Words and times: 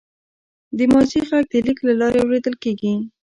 د 0.77 0.79
ماضي 0.91 1.19
غږ 1.29 1.43
د 1.51 1.53
لیک 1.65 1.79
له 1.87 1.93
لارې 1.99 2.19
اورېدل 2.21 2.55
کېږي. 2.63 2.93